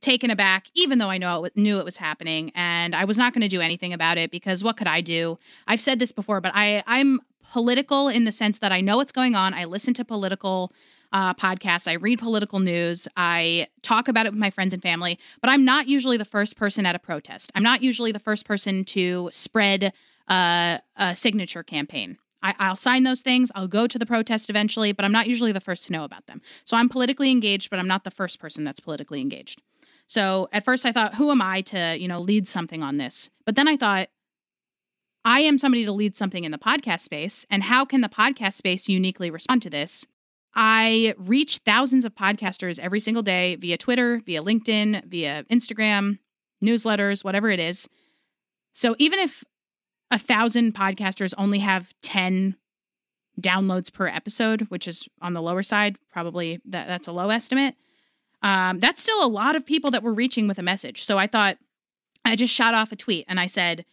[0.02, 3.34] taken aback, even though I know it, knew it was happening, and I was not
[3.34, 5.40] going to do anything about it because what could I do?
[5.68, 7.22] I've said this before, but I I'm
[7.52, 9.54] political in the sense that I know what's going on.
[9.54, 10.72] I listen to political
[11.14, 11.88] uh, podcasts.
[11.88, 13.08] I read political news.
[13.16, 16.58] I talk about it with my friends and family, but I'm not usually the first
[16.58, 17.52] person at a protest.
[17.56, 19.94] I'm not usually the first person to spread
[20.28, 22.18] uh, a signature campaign.
[22.44, 23.52] I, I'll sign those things.
[23.56, 26.28] I'll go to the protest eventually, but I'm not usually the first to know about
[26.28, 26.42] them.
[26.66, 29.62] So I'm politically engaged, but I'm not the first person that's politically engaged.
[30.06, 33.30] So at first I thought, who am I to, you know, lead something on this?
[33.46, 34.10] But then I thought,
[35.28, 37.46] I am somebody to lead something in the podcast space.
[37.50, 40.08] And how can the podcast space uniquely respond to this?
[40.56, 46.20] I reach thousands of podcasters every single day via Twitter, via LinkedIn, via Instagram,
[46.64, 47.90] newsletters, whatever it is.
[48.72, 49.44] So even if
[50.12, 52.56] a thousand podcasters only have 10
[53.42, 57.76] downloads per episode, which is on the lower side, probably that, that's a low estimate.
[58.44, 61.04] Um, that's still a lot of people that we're reaching with a message.
[61.04, 61.58] So I thought
[62.24, 63.84] I just shot off a tweet and I said,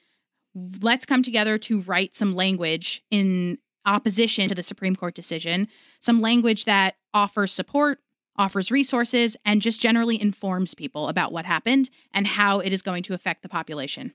[0.54, 5.68] let's come together to write some language in opposition to the Supreme Court decision,
[6.00, 7.98] some language that offers support,
[8.36, 13.02] offers resources, and just generally informs people about what happened and how it is going
[13.04, 14.12] to affect the population.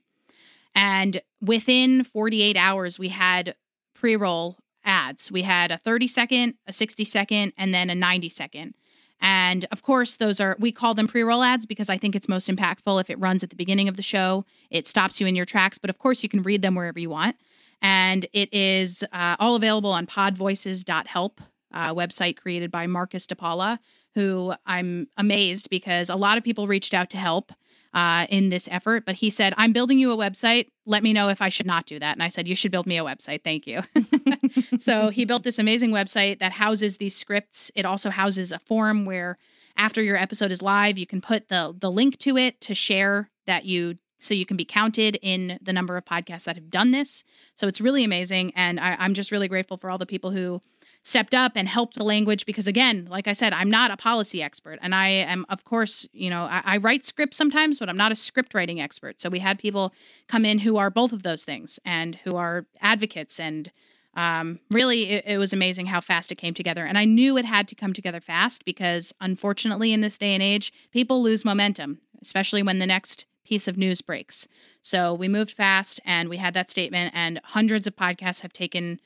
[0.74, 3.54] And within 48 hours, we had
[3.94, 5.30] pre roll ads.
[5.30, 8.74] We had a 30 second, a 60 second, and then a 90 second.
[9.20, 12.28] And of course, those are, we call them pre roll ads because I think it's
[12.28, 14.44] most impactful if it runs at the beginning of the show.
[14.70, 17.10] It stops you in your tracks, but of course, you can read them wherever you
[17.10, 17.36] want.
[17.82, 21.40] And it is uh, all available on podvoices.help,
[21.72, 23.78] uh, website created by Marcus DePaula,
[24.14, 27.52] who I'm amazed because a lot of people reached out to help
[27.94, 29.04] uh, in this effort.
[29.04, 30.68] But he said, I'm building you a website.
[30.90, 32.12] Let me know if I should not do that.
[32.12, 33.44] And I said, You should build me a website.
[33.44, 33.82] Thank you.
[34.78, 37.70] so he built this amazing website that houses these scripts.
[37.74, 39.38] It also houses a forum where
[39.76, 43.30] after your episode is live, you can put the the link to it to share
[43.46, 46.90] that you so you can be counted in the number of podcasts that have done
[46.90, 47.24] this.
[47.54, 48.52] So it's really amazing.
[48.54, 50.60] And I, I'm just really grateful for all the people who
[51.02, 54.42] stepped up and helped the language because again like i said i'm not a policy
[54.42, 54.78] expert.
[54.82, 58.12] And i am of course you know I, I, write scripts sometimes but i'm not
[58.12, 59.20] a script writing expert.
[59.20, 59.94] So we had people
[60.28, 63.40] come in who are both of those things and who are advocates.
[63.40, 63.70] And
[64.14, 66.84] um, really it, it was amazing how fast it came together.
[66.84, 70.42] And i knew it had to come together fast because unfortunately in this day and
[70.42, 74.46] age people lose momentum especially when the next piece of news breaks.
[74.82, 79.00] So we moved fast and we had that statement and hundreds of podcasts have taken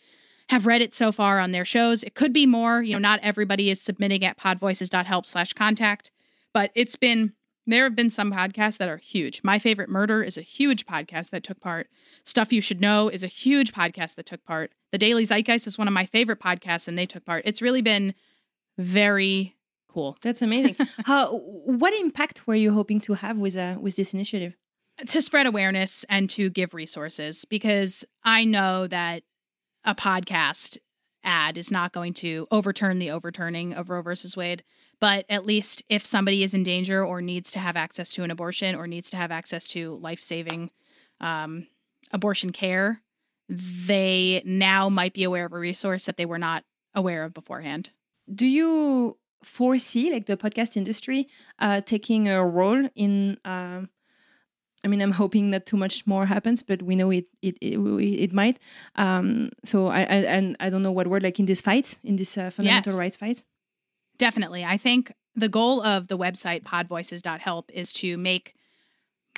[0.49, 2.03] have read it so far on their shows.
[2.03, 2.83] It could be more.
[2.83, 6.11] You know, not everybody is submitting at podvoices.help slash contact,
[6.53, 7.33] but it's been,
[7.67, 9.41] there have been some podcasts that are huge.
[9.43, 11.89] My Favorite Murder is a huge podcast that took part.
[12.25, 14.73] Stuff You Should Know is a huge podcast that took part.
[14.93, 17.43] The Daily Zeitgeist is one of my favorite podcasts and they took part.
[17.47, 18.15] It's really been
[18.77, 19.57] very
[19.89, 20.19] cool.
[20.21, 20.77] That's amazing.
[21.07, 24.57] How, what impact were you hoping to have with, uh, with this initiative?
[25.09, 29.25] To spread awareness and to give resources because I know that
[29.85, 30.79] a podcast
[31.25, 34.63] ad is not going to overturn the overturning of Roe versus Wade.
[35.01, 38.31] But at least if somebody is in danger or needs to have access to an
[38.31, 40.71] abortion or needs to have access to life saving
[41.21, 41.67] um,
[42.13, 43.03] abortion care,
[43.49, 47.91] they now might be aware of a resource that they were not aware of beforehand.
[48.33, 53.91] Do you foresee like the podcast industry uh, taking a role in um,
[54.85, 57.79] I mean, I'm hoping that too much more happens, but we know it it it,
[57.79, 58.59] it might.
[58.97, 62.17] Um, so I, I and I don't know what word like in this fight, in
[62.17, 63.01] this uh, fundamental Yes.
[63.01, 63.45] rights fight.
[64.19, 64.65] Definitely.
[64.65, 68.55] I think the goal of the website podvoices.help is to make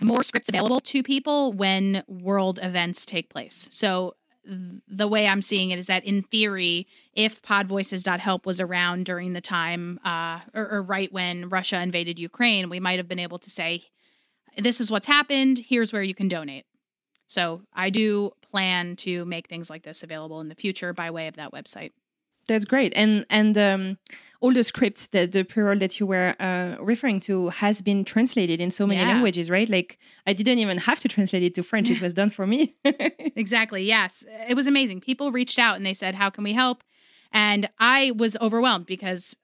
[0.02, 3.68] more scripts available to people when world events take place.
[3.70, 4.14] So
[4.86, 9.40] the way I'm seeing it is that in theory, if podvoices.help was around during the
[9.40, 13.50] time uh, or, or right when Russia invaded Ukraine, we might have been able to
[13.50, 13.84] say,
[14.56, 15.58] this is what's happened.
[15.68, 16.64] Here's where you can donate.
[17.26, 21.26] So I do plan to make things like this available in the future by way
[21.28, 21.92] of that website.
[22.48, 22.92] That's great.
[22.94, 23.98] And and um,
[24.40, 28.60] all the scripts that the plural that you were uh, referring to has been translated
[28.60, 29.08] in so many Yeah.
[29.08, 29.68] languages, right?
[29.68, 32.76] Like I didn't even have to translate it to French; it was done for me.
[33.38, 33.82] Exactly.
[33.84, 34.24] Yes.
[34.48, 35.00] It was amazing.
[35.00, 36.82] People reached out and they said, How can we help?
[37.32, 39.36] And I was overwhelmed because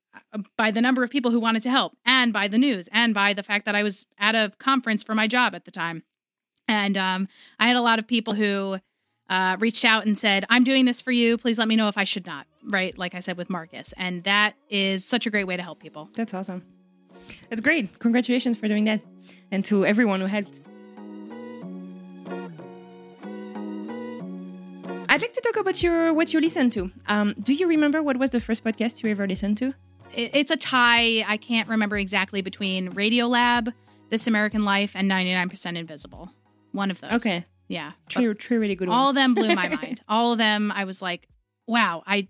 [0.57, 3.33] by the number of people who wanted to help and by the news and by
[3.33, 6.03] the fact that I was at a conference for my job at the time.
[6.69, 8.79] And um, I had a lot of people who
[9.29, 11.39] uh, reached out and said, I'm doing this for you.
[11.39, 12.47] Please let me know if I should not.
[12.65, 12.97] Right.
[12.97, 13.93] Like I said with Marcus.
[13.97, 16.09] And that is such a great way to help people.
[16.15, 16.63] That's awesome.
[17.49, 17.99] That's great.
[17.99, 19.01] Congratulations for doing that,
[19.51, 20.61] and to everyone who helped.
[25.09, 26.91] I'd like to talk about your what you listen to.
[27.07, 29.75] Um, do you remember what was the first podcast you ever listened to?
[30.15, 31.25] It- It's a tie.
[31.27, 33.73] I can't remember exactly between Radiolab,
[34.11, 36.31] This American Life, and 99% Invisible.
[36.73, 37.13] One of those.
[37.13, 37.45] Okay.
[37.69, 37.93] Yeah.
[38.11, 40.03] Three, three really good all of them blew my mind.
[40.09, 41.29] All of them, I was like,
[41.67, 42.29] wow, I,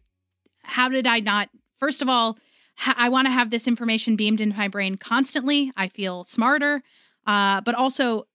[0.62, 1.48] how did I not?
[1.78, 2.38] First of all,
[2.76, 5.72] ha- I want to have this information beamed into my brain constantly.
[5.76, 6.82] I feel smarter.
[7.26, 8.26] Uh, but also,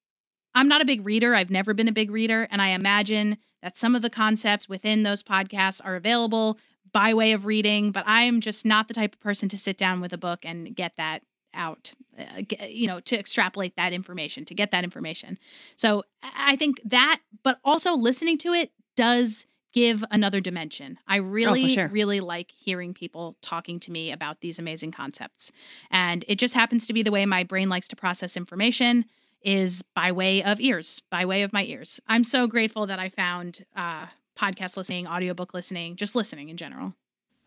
[0.55, 1.35] I'm not a big reader.
[1.35, 2.47] I've never been a big reader.
[2.51, 6.57] And I imagine that some of the concepts within those podcasts are available
[6.97, 10.01] by way of reading, but I'm just not the type of person to sit down
[10.01, 11.21] with a book and get that
[11.53, 15.37] out, uh, get, you know, to extrapolate that information, to get that information.
[15.75, 20.97] So I think that, but also listening to it does give another dimension.
[21.07, 21.87] I really, sure.
[21.87, 25.51] really like hearing people talking to me about these amazing concepts.
[25.91, 29.05] And it just happens to be the way my brain likes to process information
[29.43, 31.99] is by way of ears, by way of my ears.
[32.07, 34.07] I'm so grateful that I found uh,
[34.37, 36.93] podcast listening, audiobook listening, just listening in general.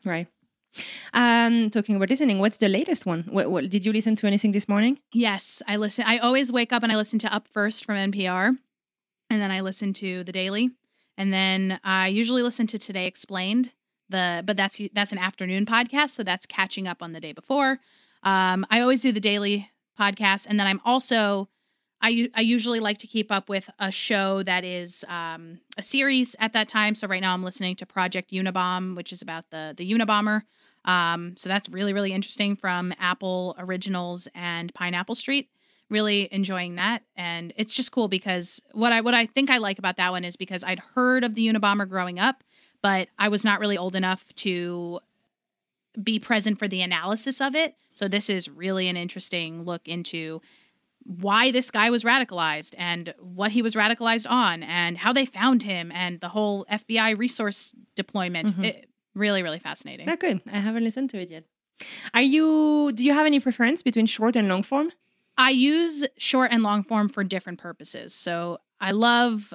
[0.05, 0.27] Right.
[1.13, 3.25] Um, talking about listening, what's the latest one?
[3.29, 4.99] What, what, did you listen to anything this morning?
[5.13, 6.05] Yes, I listen.
[6.07, 8.57] I always wake up and I listen to Up First from NPR,
[9.29, 10.71] and then I listen to The Daily,
[11.19, 13.73] and then I usually listen to Today Explained.
[14.09, 17.79] The but that's that's an afternoon podcast, so that's catching up on the day before.
[18.23, 21.49] Um, I always do the daily podcast, and then I'm also
[22.03, 26.35] I I usually like to keep up with a show that is um, a series
[26.39, 26.95] at that time.
[26.95, 30.43] So right now I'm listening to Project Unabomb, which is about the the Unabomber.
[30.85, 35.51] Um, so that's really really interesting from Apple Originals and Pineapple Street.
[35.91, 39.79] Really enjoying that, and it's just cool because what I what I think I like
[39.79, 42.45] about that one is because I'd heard of the Unabomber growing up,
[42.81, 45.01] but I was not really old enough to
[46.01, 47.75] be present for the analysis of it.
[47.93, 50.41] So this is really an interesting look into
[51.19, 55.63] why this guy was radicalized and what he was radicalized on and how they found
[55.65, 58.53] him and the whole FBI resource deployment.
[58.53, 58.65] Mm-hmm.
[58.65, 60.07] It- really, really fascinating.
[60.07, 60.41] Not good.
[60.53, 61.45] I haven't listened to it yet.
[62.15, 62.93] Are you?
[62.95, 64.93] Do you have any preference between short and long form?
[65.37, 68.15] I use short and long form for different purposes.
[68.15, 69.53] So I love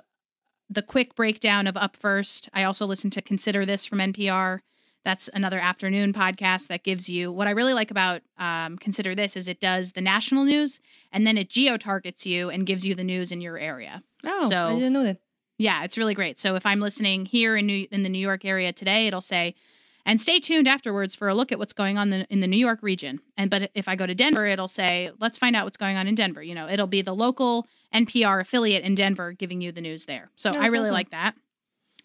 [0.69, 2.49] the quick breakdown of Up First.
[2.53, 4.59] I also listen to Consider This from NPR.
[5.05, 9.37] That's another afternoon podcast that gives you what I really like about um, Consider This
[9.37, 10.81] is it does the national news
[11.13, 14.01] and then it geo targets you and gives you the news in your area.
[14.25, 15.19] Oh, So- I didn't know that.
[15.57, 16.37] Yeah, it's really great.
[16.37, 19.55] So if I'm listening here in New, in the New York area today, it'll say,
[20.05, 22.57] and stay tuned afterwards for a look at what's going on in, in the New
[22.57, 23.21] York region.
[23.37, 26.07] And but if I go to Denver, it'll say, let's find out what's going on
[26.07, 26.43] in Denver.
[26.43, 30.29] You know, it'll be the local NPR affiliate in Denver giving you the news there.
[30.35, 30.93] So Oh, I really awesome.
[30.93, 31.35] like that.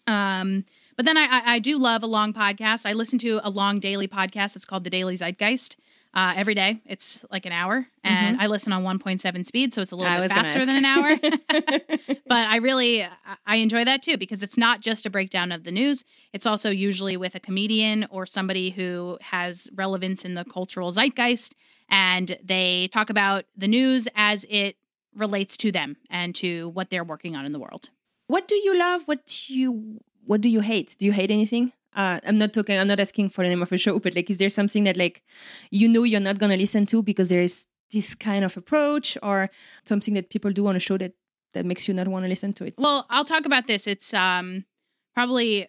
[0.07, 0.63] Um,
[0.95, 2.85] but then I, I, I do love a long podcast.
[2.85, 4.55] I listen to a long daily podcast.
[4.55, 5.75] It's called the Daily Zeitgeist.
[6.13, 9.93] Uh, every day, it's like an hour, and I listen on 1.7 speed, so it's
[9.93, 11.15] a little I bit faster than an hour.
[12.27, 13.07] but I really
[13.47, 16.03] I enjoy that too because it's not just a breakdown of the news.
[16.33, 21.55] It's also usually with a comedian or somebody who has relevance in the cultural zeitgeist
[21.87, 24.75] and they talk about the news as it
[25.15, 27.89] relates to them and to what they're working on in the world.
[28.27, 29.03] What do you love?
[29.05, 30.95] What do you what do you hate?
[30.99, 31.73] Do you hate anything?
[31.93, 32.77] Uh, I'm not talking.
[32.77, 34.97] I'm not asking for the name of a show, but like, is there something that
[34.97, 35.23] like
[35.71, 39.49] you know you're not gonna listen to because there is this kind of approach, or
[39.85, 41.13] something that people do on a show that
[41.53, 42.75] that makes you not want to listen to it?
[42.77, 43.87] Well, I'll talk about this.
[43.87, 44.65] It's um
[45.13, 45.67] probably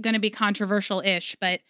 [0.00, 1.60] going to be controversial-ish, but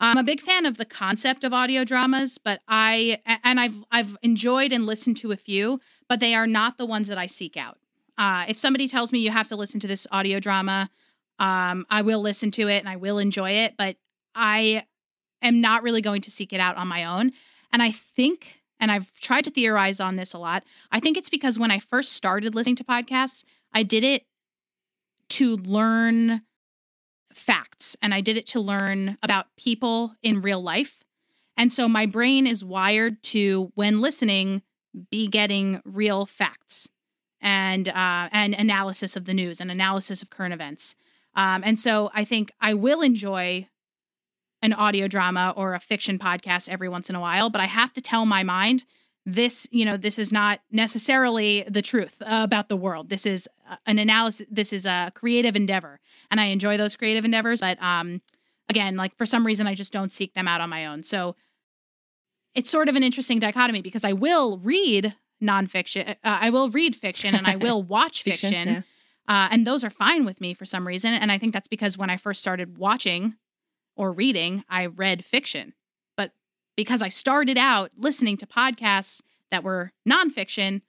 [0.00, 4.16] I'm a big fan of the concept of audio dramas, but I and I've I've
[4.22, 7.56] enjoyed and listened to a few, but they are not the ones that I seek
[7.56, 7.78] out.
[8.16, 10.88] Uh, if somebody tells me you have to listen to this audio drama,
[11.38, 13.96] um, I will listen to it and I will enjoy it, but
[14.34, 14.84] I
[15.42, 17.32] am not really going to seek it out on my own.
[17.72, 20.64] And I think and I've tried to theorize on this a lot.
[20.92, 24.24] I think it's because when I first started listening to podcasts, I did it
[25.30, 26.42] to learn
[27.32, 31.04] facts and I did it to learn about people in real life.
[31.56, 34.62] And so my brain is wired to, when listening,
[35.10, 36.88] be getting real facts
[37.40, 40.94] and uh, and analysis of the news and analysis of current events.
[41.38, 43.68] Um, and so I think I will enjoy
[44.60, 47.92] an audio drama or a fiction podcast every once in a while, but I have
[47.92, 48.84] to tell my mind
[49.24, 53.08] this, you know, this is not necessarily the truth about the world.
[53.08, 53.48] This is
[53.86, 54.48] an analysis.
[54.50, 57.60] This is a creative endeavor, and I enjoy those creative endeavors.
[57.60, 58.20] But um,
[58.68, 61.04] again, like for some reason, I just don't seek them out on my own.
[61.04, 61.36] So
[62.56, 66.96] it's sort of an interesting dichotomy because I will read nonfiction, uh, I will read
[66.96, 68.50] fiction, and I will watch fiction.
[68.50, 68.82] Fiction, yeah.
[69.28, 71.12] Uh, and those are fine with me for some reason.
[71.12, 73.34] And I think that's because when I first started watching
[73.94, 75.74] or reading, I read fiction.
[76.16, 76.32] But
[76.76, 79.20] because I started out listening to podcasts
[79.50, 80.80] that were nonfiction,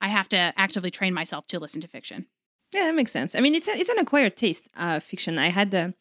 [0.00, 2.26] I have to actively train myself to listen to fiction.
[2.72, 3.34] Yeah, that makes sense.
[3.34, 5.38] I mean, it's a, it's an acquired taste, uh, fiction.
[5.38, 5.94] I had a,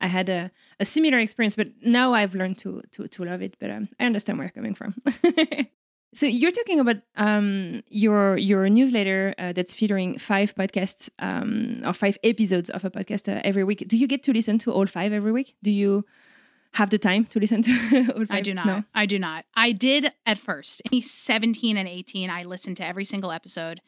[0.00, 3.56] I had a, a similar experience, but now I've learned to to, to love it.
[3.60, 4.94] But um, I understand where you're coming from.
[6.14, 11.92] so you're talking about um, your your newsletter uh, that's featuring five podcasts um, or
[11.92, 13.86] five episodes of a podcast uh, every week.
[13.86, 15.54] Do you get to listen to all five every week?
[15.62, 16.04] Do you
[16.72, 17.72] have the time to listen to
[18.16, 18.38] all five?
[18.38, 18.66] I do not.
[18.66, 18.84] No?
[18.94, 19.44] I do not.
[19.54, 20.82] I did at first.
[20.90, 23.80] In 17 and 18, I listened to every single episode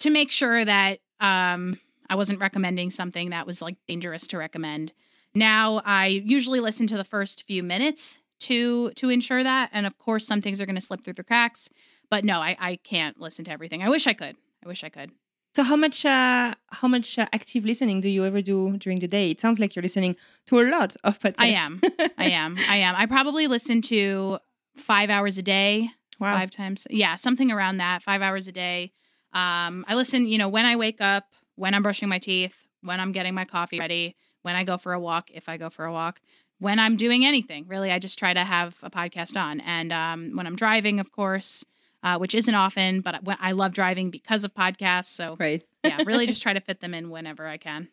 [0.00, 4.92] to make sure that um, I wasn't recommending something that was like dangerous to recommend.
[5.34, 9.98] Now I usually listen to the first few minutes to to ensure that, and of
[9.98, 11.68] course some things are going to slip through the cracks.
[12.10, 13.82] But no, I, I can't listen to everything.
[13.82, 14.36] I wish I could.
[14.64, 15.10] I wish I could.
[15.54, 19.08] So how much uh, how much uh, active listening do you ever do during the
[19.08, 19.30] day?
[19.30, 20.16] It sounds like you're listening
[20.46, 21.34] to a lot of podcasts.
[21.38, 21.80] I am.
[22.18, 22.56] I am.
[22.68, 22.94] I am.
[22.96, 24.38] I probably listen to
[24.76, 25.90] five hours a day.
[26.18, 26.38] Wow.
[26.38, 26.86] Five times.
[26.88, 28.02] Yeah, something around that.
[28.02, 28.92] Five hours a day.
[29.32, 33.00] Um, I listen, you know, when I wake up, when I'm brushing my teeth, when
[33.00, 35.84] I'm getting my coffee ready, when I go for a walk, if I go for
[35.84, 36.20] a walk,
[36.62, 37.66] when I'm doing anything.
[37.66, 39.60] Really, I just try to have a podcast on.
[39.60, 41.64] And um, when I'm driving, of course,
[42.04, 45.06] uh, which isn't often, but I love driving because of podcasts.
[45.06, 45.64] So Right.
[45.84, 47.88] yeah, really just try to fit them in whenever I can.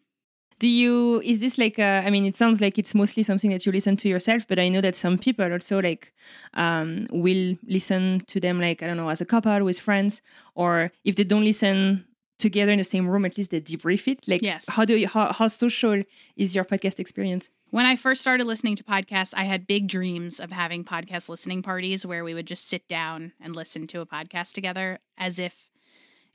[0.60, 3.66] Do you is this like uh, I mean it sounds like it's mostly something that
[3.66, 6.14] you listen to yourself, but I know that some people also like
[6.54, 10.22] um, will listen to them like I don't know as a couple with friends,
[10.56, 12.06] or if they don't listen
[12.40, 14.28] together in the same room, at least they debrief it.
[14.28, 14.66] Like Yes.
[14.70, 16.04] how do you how, how social
[16.36, 17.50] is your podcast experience?
[17.72, 21.62] When I first started listening to podcasts, I had big dreams of having podcast listening
[21.62, 25.70] parties where we would just sit down and listen to a podcast together as if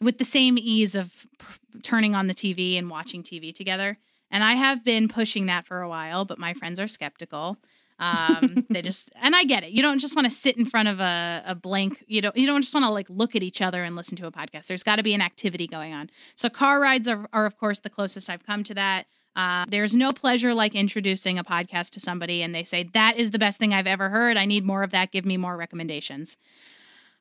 [0.01, 3.99] with the same ease of p- turning on the TV and watching TV together.
[4.30, 7.59] And I have been pushing that for a while, but my friends are skeptical.
[7.99, 9.70] Um, they just and I get it.
[9.70, 12.05] You don't just want to sit in front of a, a blank.
[12.07, 14.26] You don't you don't just want to like look at each other and listen to
[14.26, 14.66] a podcast.
[14.66, 16.11] There's got to be an activity going on.
[16.37, 19.07] So car rides are, are of course the closest I've come to that.
[19.37, 23.32] Uh, there's no pleasure like introducing a podcast to somebody and they say that is
[23.32, 24.37] the best thing I've ever heard.
[24.37, 25.11] I need more of that.
[25.11, 26.37] Give me more recommendations.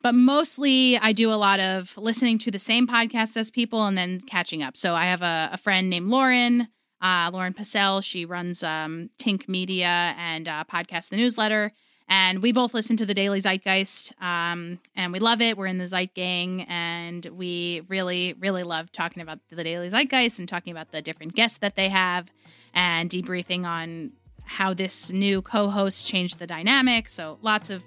[0.04, 3.98] But mostly, I do a lot of listening to the same podcast as people and
[3.98, 4.76] then catching up.
[4.76, 6.68] So I have a, a friend named Lauren,
[7.02, 8.04] uh, Lauren Passell.
[8.04, 11.72] She runs um, Tink Media and uh, podcast The Newsletter.
[12.10, 15.58] And we both listen to the Daily Zeitgeist, um, and we love it.
[15.58, 20.38] We're in the Zeit Gang, and we really, really love talking about the Daily Zeitgeist
[20.38, 22.32] and talking about the different guests that they have,
[22.74, 24.12] and debriefing on
[24.46, 27.10] how this new co-host changed the dynamic.
[27.10, 27.84] So lots of,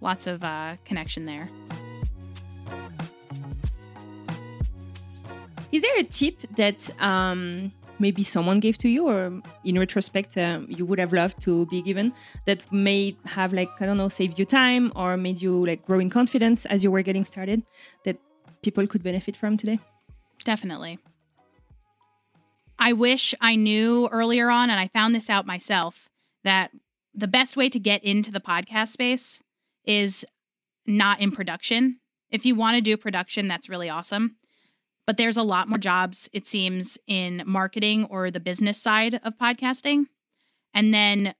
[0.00, 1.48] lots of uh, connection there.
[5.72, 10.66] Is there a tip that um, maybe someone gave to you, or in retrospect um,
[10.68, 12.12] you would have loved to be given
[12.46, 15.98] that may have like I don't know saved you time or made you like grow
[15.98, 17.62] in confidence as you were getting started
[18.04, 18.16] that
[18.62, 19.78] people could benefit from today?
[20.44, 20.98] Definitely.
[22.78, 26.08] I wish I knew earlier on, and I found this out myself,
[26.42, 26.70] that
[27.14, 29.42] the best way to get into the podcast space
[29.84, 30.24] is
[30.86, 32.00] not in production.
[32.30, 34.36] If you want to do production, that's really awesome.
[35.06, 39.38] But there's a lot more jobs, it seems, in marketing or the business side of
[39.38, 40.06] podcasting.
[40.72, 41.34] And then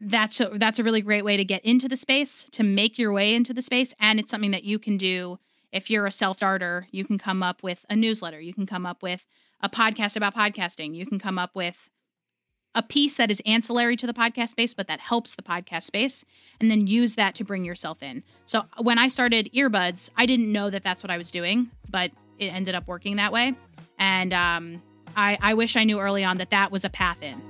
[0.00, 3.12] that's a, that's a really great way to get into the space, to make your
[3.12, 3.94] way into the space.
[4.00, 5.38] And it's something that you can do
[5.72, 6.86] if you're a self starter.
[6.90, 9.24] You can come up with a newsletter, you can come up with
[9.60, 11.90] a podcast about podcasting, you can come up with
[12.74, 16.24] a piece that is ancillary to the podcast space, but that helps the podcast space,
[16.60, 18.22] and then use that to bring yourself in.
[18.44, 22.10] So when I started earbuds, I didn't know that that's what I was doing, but
[22.38, 23.54] it ended up working that way.
[23.98, 24.82] And um,
[25.16, 27.40] I, I wish I knew early on that that was a path in.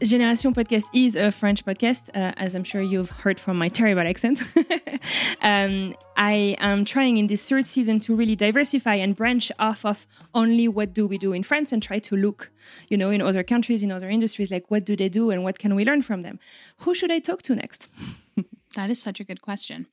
[0.00, 4.00] Génération Podcast is a French podcast, uh, as I'm sure you've heard from my terrible
[4.00, 4.42] accent.
[5.42, 10.06] um, I am trying in this third season to really diversify and branch off of
[10.34, 12.50] only what do we do in France and try to look,
[12.88, 15.58] you know, in other countries, in other industries, like what do they do and what
[15.58, 16.38] can we learn from them.
[16.78, 17.88] Who should I talk to next?
[18.76, 19.86] That is such a good question.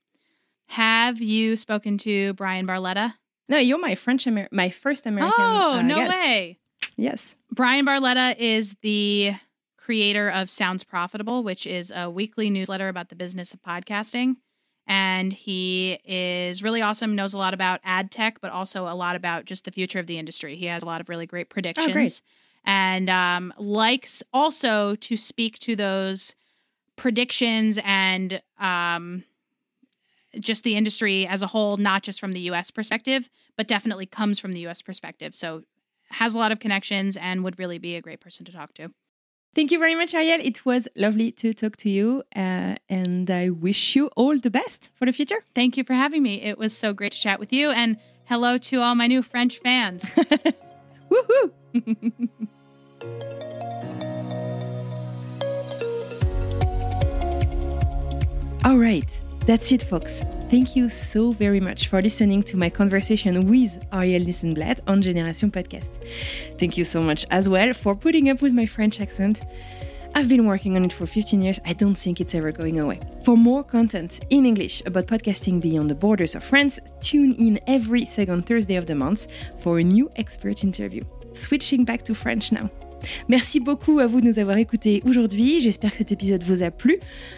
[0.68, 3.14] Have you spoken to Bryan Barletta?
[3.50, 5.34] No, you're my French, Amer- my first American.
[5.38, 6.20] Oh, uh, no guest.
[6.20, 6.60] way.
[6.98, 7.36] Yes.
[7.52, 9.34] Bryan Barletta is the
[9.78, 14.36] creator of Sounds Profitable, which is a weekly newsletter about the business of podcasting.
[14.86, 19.16] And he is really awesome, knows a lot about ad tech, but also a lot
[19.16, 20.56] about just the future of the industry.
[20.56, 21.92] He has a lot of really great predictions.
[21.92, 22.22] great.
[22.66, 26.36] And um, likes also to speak to those
[26.96, 29.24] predictions and um,
[30.40, 34.40] just the industry as a whole, not just from the US perspective, but definitely comes
[34.40, 35.36] from the US perspective.
[35.36, 35.64] So
[36.12, 38.92] has a lot of connections and would really be a great person to talk to.
[39.56, 40.44] Thank you very much, Arielle.
[40.44, 44.92] It was lovely to talk to you, uh, and I wish you all the best
[44.94, 45.42] for the future.
[45.56, 46.42] Thank you for having me.
[46.42, 47.72] It was so great to chat with you.
[47.72, 50.14] And hello to all my new French fans.
[51.10, 51.52] Woohoo!
[58.64, 60.24] All right, that's it, folks.
[60.52, 65.50] Thank you so very much for listening to my conversation with Arielle Nissenblatt on Generation
[65.50, 65.92] Podcast.
[66.60, 69.42] Thank you so much as well for putting up with my French accent.
[70.16, 71.60] I've been working on it for 15 years.
[71.66, 73.00] I don't think it's ever going away.
[73.24, 78.04] For more content in English about podcasting beyond the borders of France, tune in every
[78.04, 79.28] second Thursday of the month
[79.60, 81.04] for a new expert interview.
[81.32, 82.70] Switching back to French now.
[83.30, 85.62] Merci beaucoup à vous de nous avoir écoutés aujourd'hui.
[85.62, 86.98] J'espère que cet épisode vous a plu.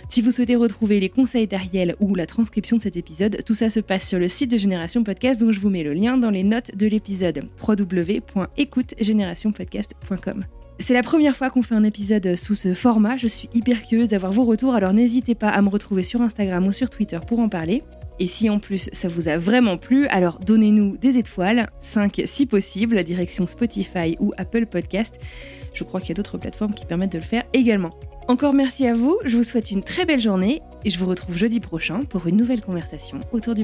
[0.09, 3.69] Si vous souhaitez retrouver les conseils d'Ariel ou la transcription de cet épisode, tout ça
[3.69, 6.29] se passe sur le site de Génération Podcast, dont je vous mets le lien dans
[6.29, 10.45] les notes de l'épisode www.écoutegénérationpodcast.com.
[10.81, 13.17] C'est la première fois qu'on fait un épisode sous ce format.
[13.17, 16.65] Je suis hyper curieuse d'avoir vos retours, alors n'hésitez pas à me retrouver sur Instagram
[16.65, 17.83] ou sur Twitter pour en parler.
[18.19, 22.45] Et si en plus ça vous a vraiment plu, alors donnez-nous des étoiles, 5 si
[22.45, 25.19] possible, direction Spotify ou Apple Podcast.
[25.73, 27.91] Je crois qu'il y a d'autres plateformes qui permettent de le faire également.
[28.27, 31.35] Encore merci à vous, je vous souhaite une très belle journée et je vous retrouve
[31.35, 33.63] jeudi prochain pour une nouvelle conversation autour du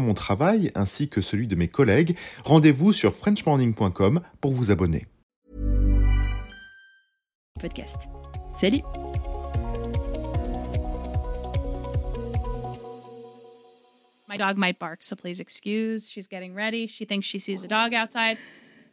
[0.00, 5.06] mon travail ainsi que celui de mes collègues, rendez-vous sur frenchmorning.com pour vous abonner.
[7.62, 8.08] podcast.
[8.56, 8.82] Salut
[14.28, 16.08] My dog might bark, so please excuse.
[16.08, 16.88] She's getting ready.
[16.88, 18.38] She thinks she sees a dog outside.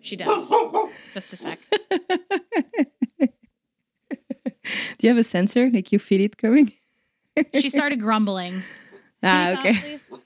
[0.02, 0.52] She does.
[1.14, 1.60] Just a sec.
[5.00, 5.70] Do you have a sensor?
[5.72, 6.74] Like you feel it coming?
[7.56, 8.64] She started grumbling.
[9.24, 9.98] ah, okay.
[9.98, 10.20] stop?